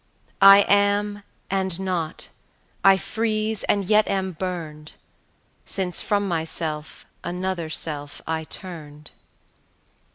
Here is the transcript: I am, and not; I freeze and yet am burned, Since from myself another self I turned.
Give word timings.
I 0.41 0.61
am, 0.61 1.21
and 1.51 1.79
not; 1.79 2.29
I 2.83 2.97
freeze 2.97 3.63
and 3.65 3.85
yet 3.85 4.07
am 4.07 4.31
burned, 4.31 4.93
Since 5.63 6.01
from 6.01 6.27
myself 6.27 7.05
another 7.23 7.69
self 7.69 8.19
I 8.25 8.45
turned. 8.45 9.11